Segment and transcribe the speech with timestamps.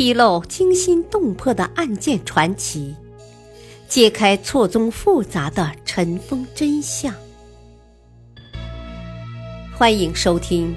[0.00, 2.96] 披露惊心动魄的案件传奇，
[3.86, 7.14] 揭开错综复杂的尘封真相。
[9.76, 10.74] 欢迎收听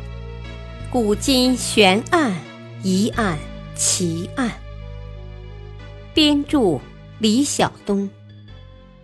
[0.91, 2.37] 《古今悬案、
[2.83, 3.39] 疑案、
[3.77, 4.49] 奇案》，
[6.13, 6.81] 编著
[7.17, 8.09] 李晓东，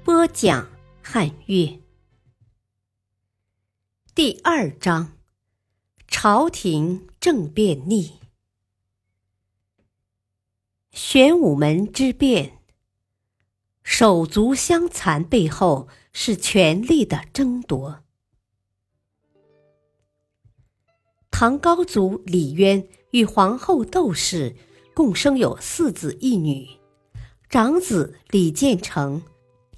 [0.03, 0.67] 播讲
[1.01, 1.79] 汉月。
[4.13, 5.13] 第二章：
[6.09, 8.19] 朝廷政变逆。
[10.91, 12.59] 玄武门之变，
[13.83, 18.03] 手足相残背后是权力的争夺。
[21.29, 24.55] 唐高祖李渊与皇后窦氏
[24.95, 26.67] 共生有四子一女，
[27.49, 29.21] 长子李建成，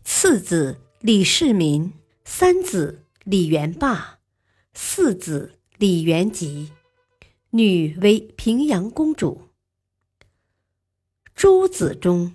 [0.04, 4.20] 次子李世民，三子李元霸，
[4.74, 6.72] 四子李元吉，
[7.52, 9.51] 女为平阳公主。
[11.42, 12.34] 诸子中，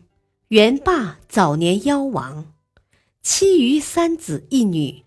[0.49, 2.53] 元霸早年夭亡，
[3.23, 5.05] 其余三子一女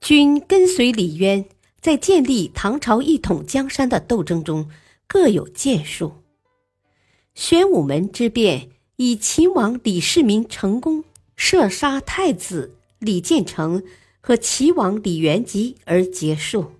[0.00, 1.44] 均跟随李渊
[1.80, 4.70] 在建立唐朝一统江山的斗争中
[5.08, 6.12] 各有建树。
[7.34, 11.02] 玄武门之变以秦王李世民成功
[11.34, 13.82] 射杀太子李建成
[14.20, 16.74] 和齐王李元吉而结束。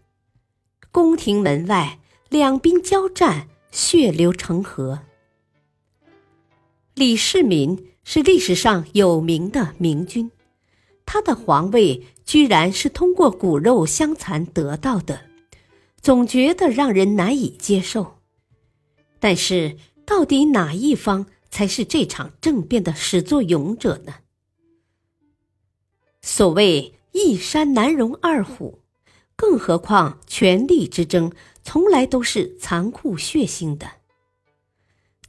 [0.92, 5.00] 宫廷门外，两兵交战，血流成河。
[7.00, 10.30] 李世民是历史上有名的明君，
[11.06, 15.22] 他的皇位居然是通过骨肉相残得到的，
[16.02, 18.18] 总觉得让人难以接受。
[19.18, 24.16] 但是，到底哪一方才是这场政变的始作俑者呢？
[26.20, 28.80] 所谓一山难容二虎，
[29.34, 33.90] 更何况权力之争从来都是残酷血腥的。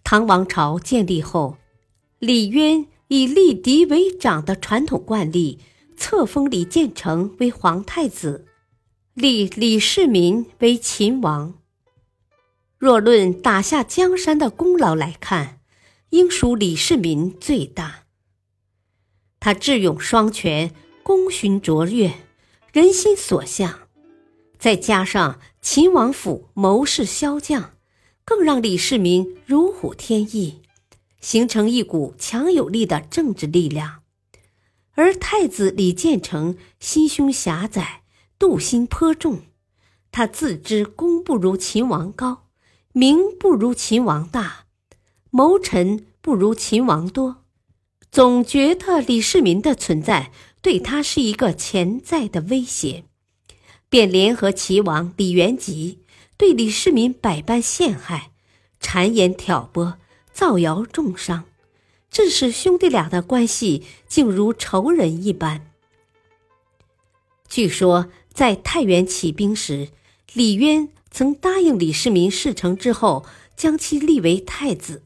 [0.03, 1.55] 唐王朝建立后。
[2.21, 5.57] 李渊以立嫡为长的传统惯例，
[5.97, 8.45] 册封李建成为皇太子，
[9.15, 11.55] 立李世民为秦王。
[12.77, 15.61] 若论打下江山的功劳来看，
[16.11, 18.03] 应属李世民最大。
[19.39, 22.13] 他智勇双全，功勋卓越，
[22.71, 23.87] 人心所向，
[24.59, 27.73] 再加上秦王府谋士骁将，
[28.23, 30.60] 更让李世民如虎添翼。
[31.21, 34.01] 形成一股强有力的政治力量，
[34.93, 38.01] 而太子李建成心胸狭窄，
[38.37, 39.43] 妒心颇重。
[40.11, 42.49] 他自知功不如秦王高，
[42.91, 44.65] 名不如秦王大，
[45.29, 47.45] 谋臣不如秦王多，
[48.11, 50.31] 总觉得李世民的存在
[50.61, 53.05] 对他是一个潜在的威胁，
[53.87, 56.03] 便联合齐王李元吉
[56.35, 58.31] 对李世民百般陷害，
[58.81, 59.97] 谗言挑拨。
[60.33, 61.45] 造谣重伤，
[62.09, 65.71] 致使兄弟俩的关系竟如仇人一般。
[67.47, 69.89] 据说在太原起兵时，
[70.33, 73.25] 李渊曾答应李世民事成之后
[73.55, 75.03] 将其立为太子，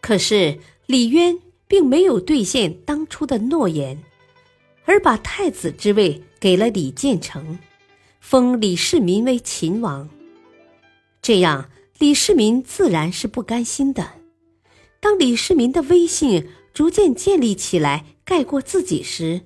[0.00, 4.02] 可是李渊并没有兑现当初的诺言，
[4.86, 7.58] 而把太子之位给了李建成，
[8.20, 10.08] 封李世民为秦王。
[11.20, 11.70] 这样。
[11.98, 14.14] 李世民自然是不甘心的。
[15.00, 19.42] 当李世民的威信逐渐建立起来，盖过自己时，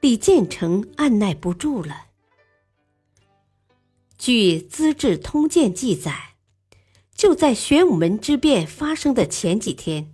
[0.00, 2.06] 李建成按耐不住了。
[4.16, 6.34] 据《资治通鉴》记载，
[7.14, 10.12] 就在玄武门之变发生的前几天，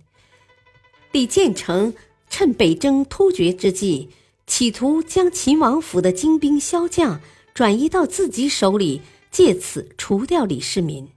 [1.11, 1.93] 李建成
[2.29, 4.09] 趁北征突厥之际，
[4.45, 7.21] 企图将秦王府的精兵骁将
[7.53, 11.07] 转移到自己手里，借此除掉李世民。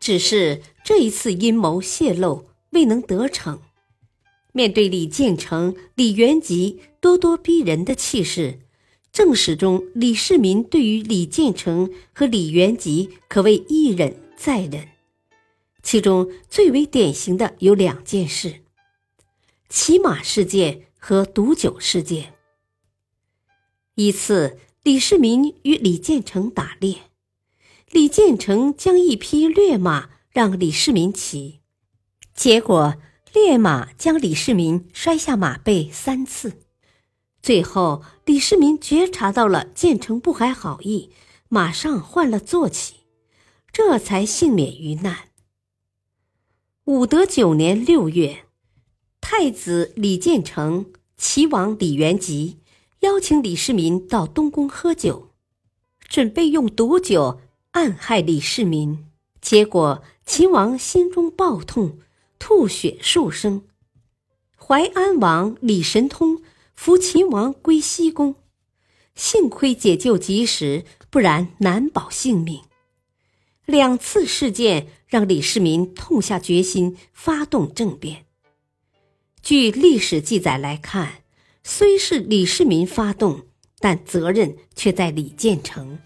[0.00, 3.60] 只是这一次阴谋泄露未能得逞。
[4.52, 8.58] 面对李建成、李元吉咄咄逼人的气势，
[9.12, 14.88] 正史中李世民对于李建成和李元吉可谓一忍再忍。
[15.82, 18.62] 其中最为典型的有两件事：
[19.68, 22.34] 骑马事件和毒酒事件。
[23.94, 27.09] 一次，李世民与李建成打猎。
[27.90, 31.58] 李建成将一匹劣马让李世民骑，
[32.34, 32.94] 结果
[33.32, 36.60] 劣马将李世民摔下马背三次。
[37.42, 41.10] 最后，李世民觉察到了建成不怀好意，
[41.48, 42.94] 马上换了坐骑，
[43.72, 45.30] 这才幸免于难。
[46.84, 48.44] 武德九年六月，
[49.20, 52.60] 太子李建成、齐王李元吉
[53.00, 55.30] 邀请李世民到东宫喝酒，
[56.08, 57.40] 准备用毒酒。
[57.72, 59.06] 暗害李世民，
[59.40, 62.00] 结果秦王心中暴痛，
[62.36, 63.62] 吐血数升。
[64.56, 66.42] 淮安王李神通
[66.74, 68.34] 扶秦王归西宫，
[69.14, 72.62] 幸亏解救及时，不然难保性命。
[73.66, 78.26] 两次事件让李世民痛下决心，发动政变。
[79.42, 81.22] 据历史记载来看，
[81.62, 83.46] 虽是李世民发动，
[83.78, 86.00] 但责任却在李建成。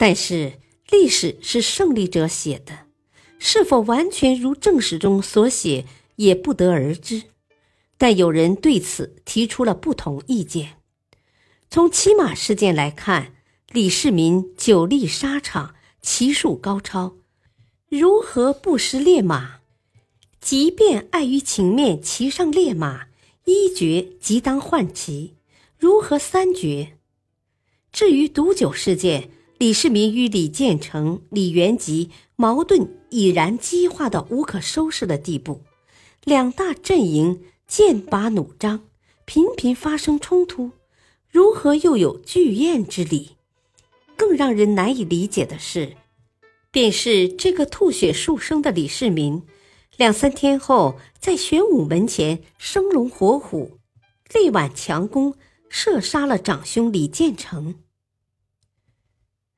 [0.00, 0.54] 但是
[0.88, 2.86] 历史是胜利者写的，
[3.38, 5.84] 是否完全如正史中所写？
[6.16, 7.24] 也不得而知，
[7.98, 10.78] 但有人对此提出了不同意见。
[11.68, 13.34] 从骑马事件来看，
[13.72, 17.16] 李世民久历沙场，骑术高超，
[17.90, 19.60] 如何不失烈马？
[20.40, 23.08] 即便碍于情面骑上烈马，
[23.44, 25.34] 一绝即当换骑，
[25.78, 26.96] 如何三绝？
[27.92, 29.30] 至于毒酒事件，
[29.60, 35.60] 李世民与李建成、李元吉矛盾已然激化到无可收拾的地步。
[36.24, 38.84] 两大阵营剑拔弩张，
[39.26, 40.70] 频频发生冲突，
[41.28, 43.32] 如何又有聚宴之理？
[44.16, 45.94] 更让人难以理解的是，
[46.70, 49.42] 便是这个吐血数生的李世民，
[49.98, 53.72] 两三天后在玄武门前生龙活虎，
[54.32, 55.34] 力挽强攻，
[55.68, 57.74] 射杀了长兄李建成。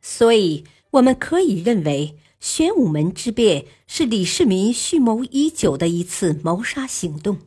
[0.02, 2.18] 所以，我们可以认为。
[2.42, 7.38] 玄武门之变是李世民蓄谋已久的一次谋杀行动。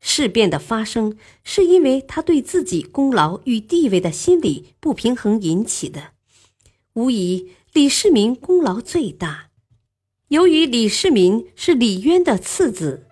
[0.00, 6.14] 事变的发生是因为他对自己功劳与地位的心理不平衡引起的。
[6.94, 9.50] 无疑，李世民功劳最大。
[10.26, 13.06] 由于李世民是李渊的次子，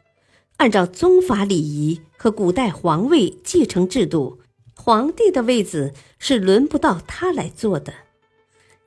[0.56, 4.40] 按照宗法礼仪和古代皇位继承制度，
[4.74, 8.05] 皇帝的位子是轮不到他来坐的。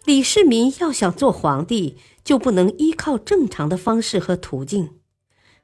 [0.06, 4.92] 李世民要想做皇帝，就不能依靠正常的方式和途径。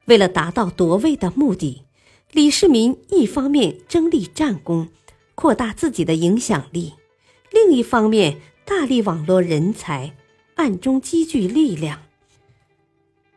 [0.04, 1.84] 为了达到夺位的目的，
[2.32, 4.88] 李世民一方面争立战功，
[5.34, 6.92] 扩大自己的影响力；
[7.50, 10.14] 另一方面大力网罗人才，
[10.56, 12.02] 暗中积聚力量。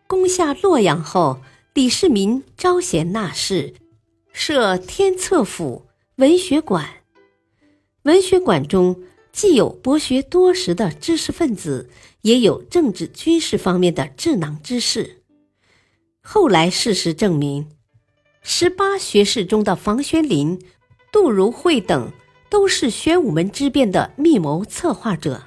[0.05, 1.39] 攻下洛阳后，
[1.73, 3.73] 李世民招贤纳士，
[4.33, 5.85] 设天策府、
[6.17, 6.85] 文学馆。
[8.03, 9.01] 文学馆中。
[9.39, 11.89] 既有博学多识的知识分子，
[12.23, 15.23] 也有政治军事方面的智囊之士。
[16.19, 17.69] 后来事实证明，
[18.41, 20.61] 十八学士中的房玄龄、
[21.09, 22.11] 杜如晦等
[22.49, 25.43] 都是玄武门之变的密谋策划者。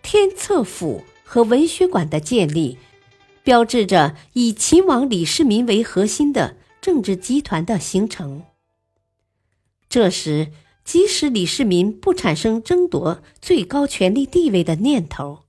[0.00, 2.78] 天策府和文学馆的建立，
[3.42, 8.44] 标志着以秦王李世民为核心的政治集团的形成。
[9.88, 10.52] 这时。
[10.84, 15.44] 即使李世民不产生争夺最高权力地位的念头，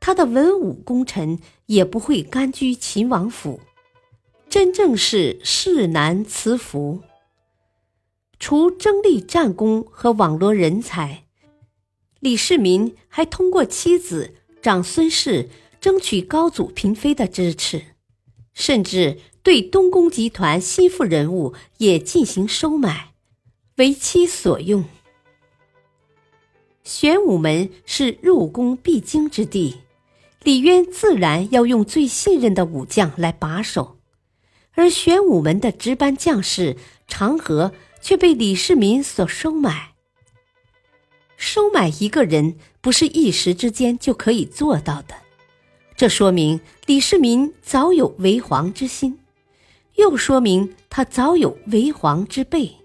[0.00, 3.60] 他的文武功臣也不会甘居秦王府，
[4.50, 7.00] 真正是世难辞服。
[8.40, 11.26] 除争立战功和网罗人才，
[12.18, 15.48] 李世民还通过妻子长孙氏
[15.80, 17.82] 争取高祖嫔妃的支持，
[18.52, 23.11] 甚至对东宫集团心腹人物也进行收买。
[23.76, 24.84] 为其所用。
[26.84, 29.78] 玄武门是入宫必经之地，
[30.42, 33.98] 李渊自然要用最信任的武将来把守，
[34.72, 36.76] 而玄武门的值班将士
[37.06, 39.92] 长河却被李世民所收买。
[41.36, 45.14] 收买一个人不是一时之间就可以做到的，
[45.96, 49.18] 这说明李世民早有为皇之心，
[49.94, 52.81] 又说明他早有为皇之备。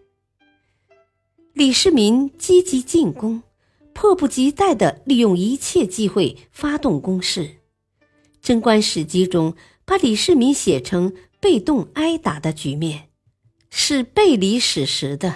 [1.58, 3.42] 李世民积极进攻，
[3.92, 7.42] 迫不及待地利用一切机会发动攻势，
[8.44, 13.08] 《贞观史记》中把李世民写成被动挨打的局面，
[13.72, 15.34] 是背离史实的。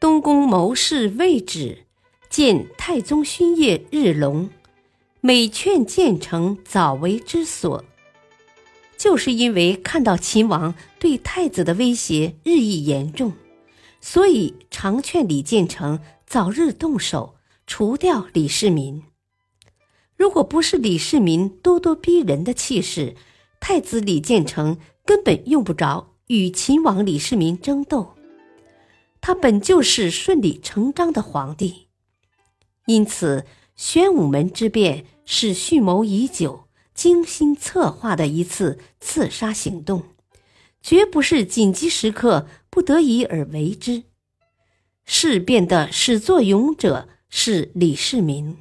[0.00, 1.84] 东宫谋士魏止
[2.28, 4.50] 见太宗勋业日隆，
[5.20, 7.84] 每劝建成早为之所，
[8.98, 13.32] 就是因为看到秦王对太子的威胁日益严重。
[14.04, 17.36] 所以，常劝李建成早日动手
[17.68, 19.04] 除掉李世民。
[20.16, 23.14] 如果不是李世民咄咄逼人的气势，
[23.60, 28.14] 太子李建成根本用不着与秦王李世民争斗。
[29.20, 31.86] 他本就是顺理成章的皇帝，
[32.86, 40.02] 因此玄武门之变是蓄谋已久、精心策划的一次刺杀行动。
[40.82, 44.02] 绝不是紧急时刻不得已而为之。
[45.04, 48.56] 事变的始作俑者是李世民。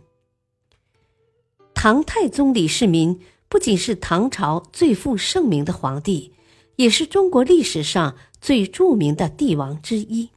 [1.74, 6.34] 唐太宗李世民不仅是唐朝最负盛名的皇帝，
[6.75, 10.30] 也是中国历史上最著名的帝王之一。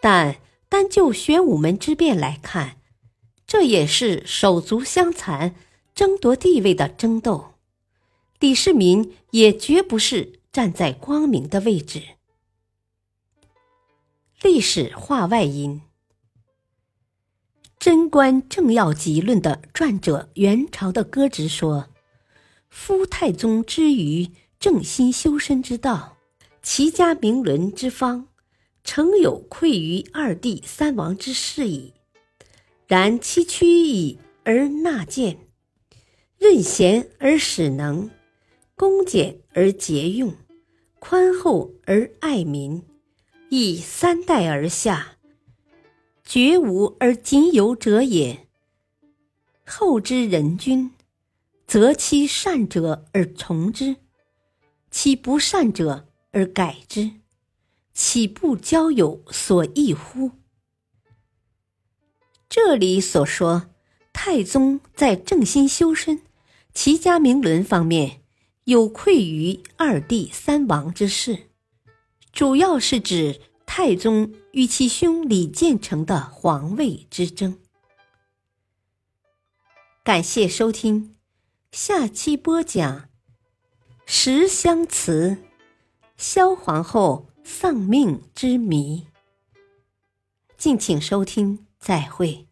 [0.00, 0.36] 但
[0.68, 2.76] 单就玄武门之变来看，
[3.46, 5.54] 这也是手足相残、
[5.94, 7.54] 争夺地位的争斗。
[8.40, 12.02] 李世民也绝不是站在光明的位置。
[14.42, 15.80] 历史话外音。
[17.84, 21.88] 《贞观政要集论》的撰者元朝的歌直说
[22.68, 24.30] ：“夫太宗之于
[24.60, 26.18] 正心修身之道，
[26.62, 28.28] 其家明伦之方，
[28.84, 31.94] 诚有愧于二帝三王之事矣。
[32.86, 35.38] 然其屈以而纳谏，
[36.36, 38.10] 任贤而使能，
[38.76, 40.36] 恭俭而节用，
[41.04, 42.80] 宽厚而爱民，
[43.48, 45.16] 亦三代而下。”
[46.24, 48.46] 绝无而仅有者也。
[49.66, 50.92] 后之人君，
[51.66, 53.96] 择其善者而从之，
[54.92, 57.10] 其不善者而改之，
[57.92, 60.30] 岂不交友所益乎？
[62.48, 63.70] 这里所说
[64.12, 66.22] 太宗在正心修身、
[66.72, 68.21] 齐家明伦方面
[68.64, 71.48] 有愧于二帝三王之事，
[72.32, 73.40] 主要是指。
[73.64, 77.58] 太宗与其兄李建成的皇位之争。
[80.04, 81.16] 感谢收听，
[81.70, 83.08] 下期播讲
[84.04, 85.38] 十香词
[86.18, 89.06] 萧皇后丧命之谜。
[90.58, 92.46] 敬请收听，再会。